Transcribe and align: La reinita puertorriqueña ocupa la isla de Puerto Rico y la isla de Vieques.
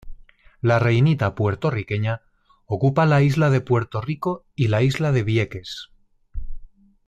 La 0.61 0.79
reinita 0.79 1.35
puertorriqueña 1.35 2.23
ocupa 2.65 3.05
la 3.05 3.21
isla 3.21 3.51
de 3.51 3.61
Puerto 3.61 4.01
Rico 4.01 4.47
y 4.55 4.69
la 4.69 4.81
isla 4.81 5.11
de 5.11 5.21
Vieques. 5.21 5.91